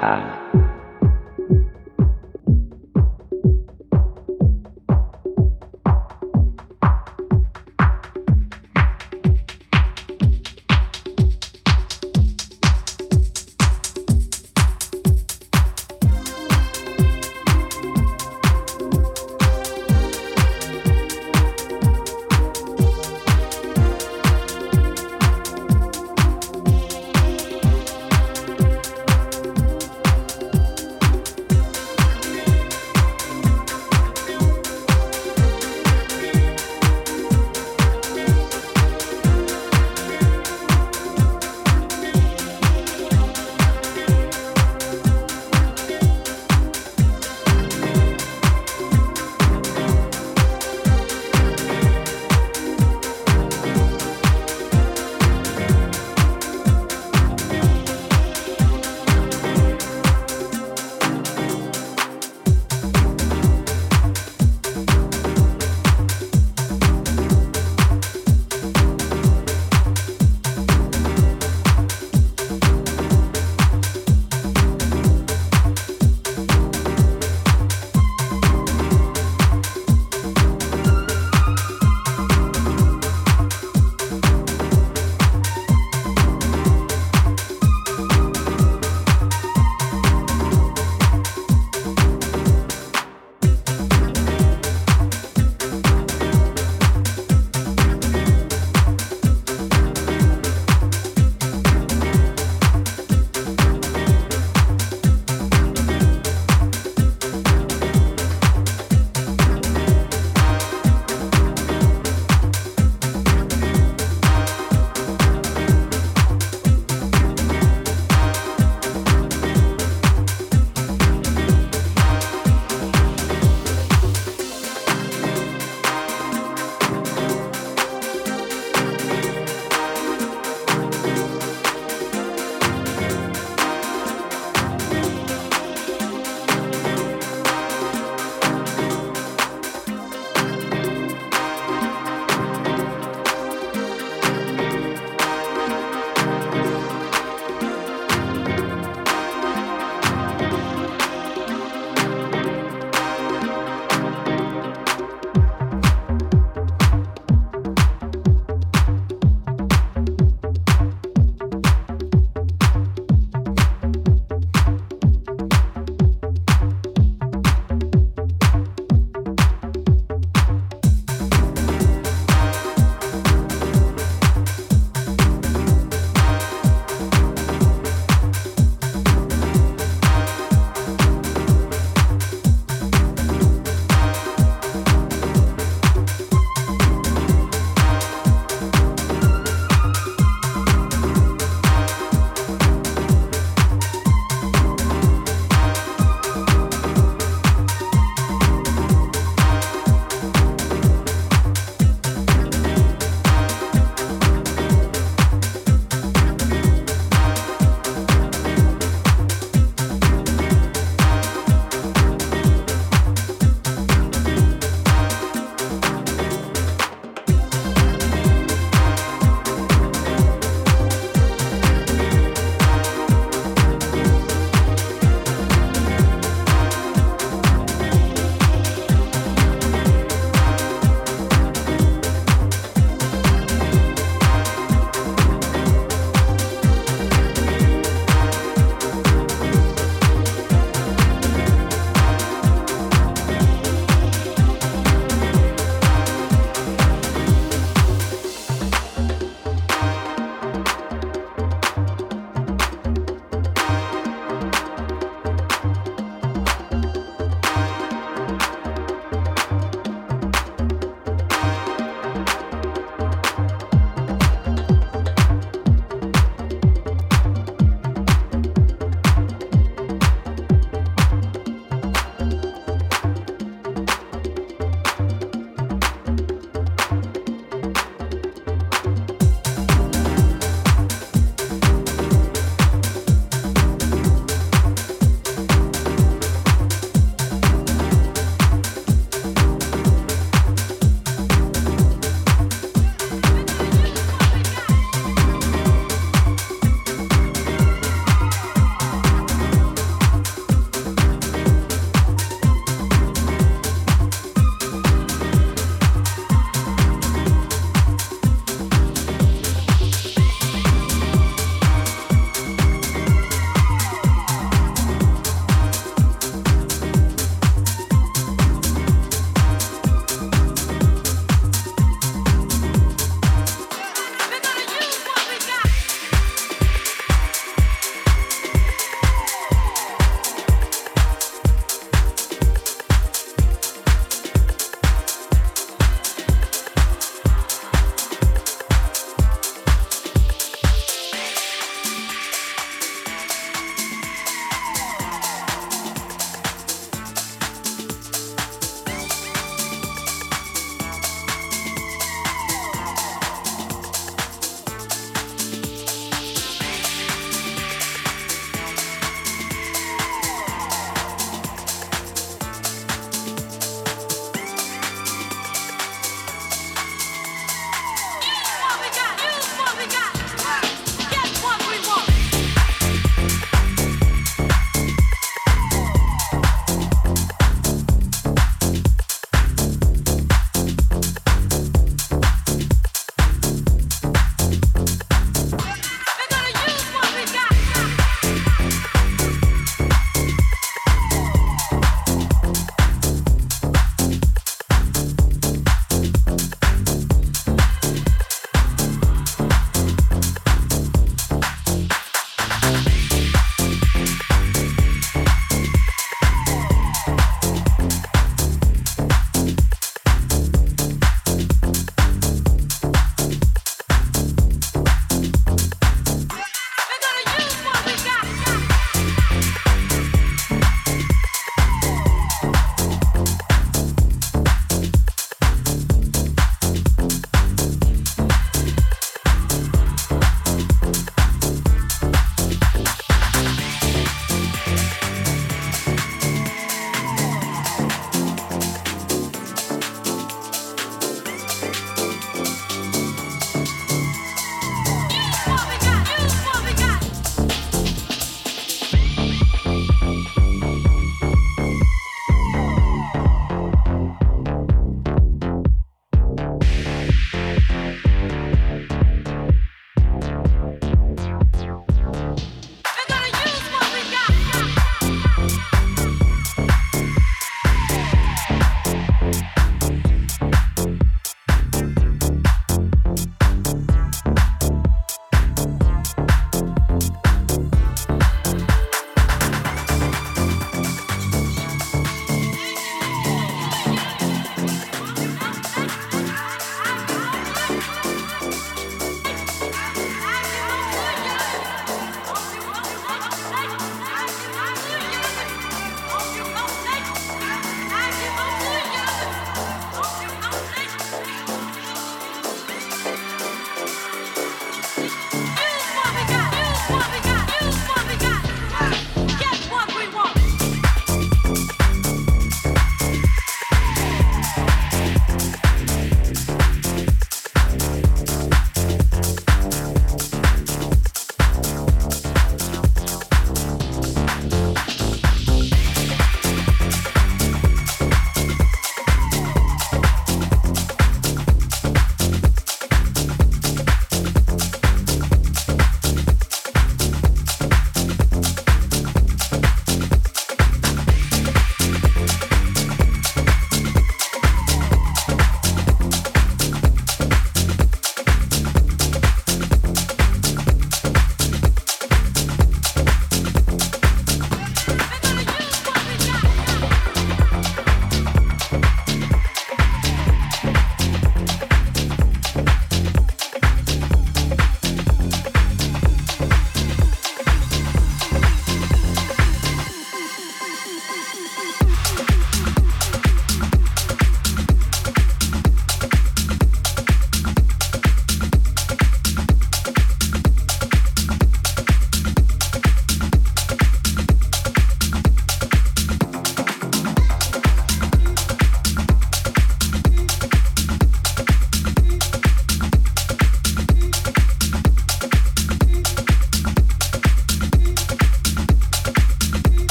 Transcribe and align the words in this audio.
Bye. 0.00 0.43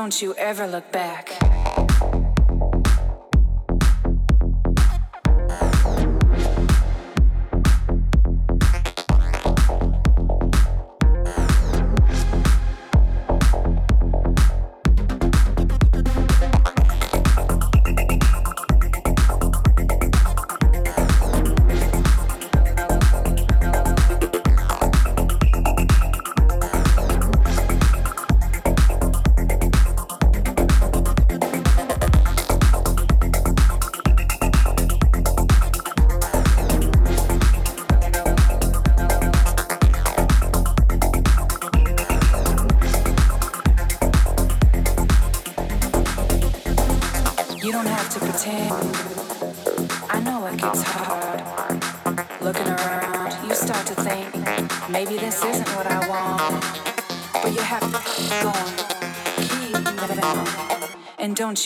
Don't 0.00 0.22
you 0.22 0.32
ever 0.36 0.66
look 0.66 0.90
back. 0.90 1.29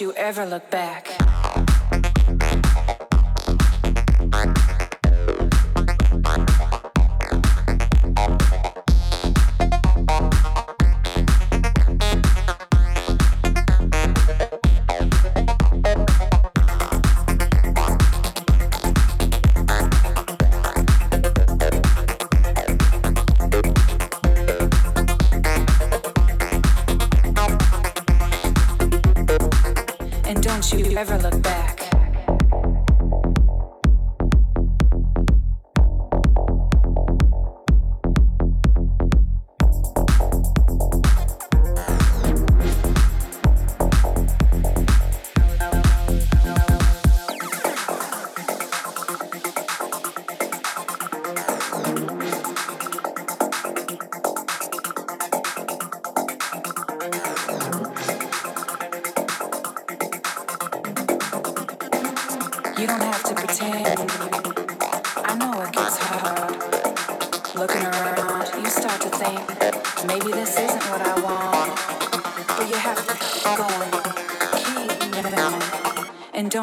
You 0.00 0.12
ever 0.14 0.46
look 0.46 0.70
back. 0.70 1.13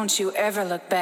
Don't 0.02 0.18
you 0.18 0.32
ever 0.32 0.64
look 0.64 0.88
back, 0.88 1.01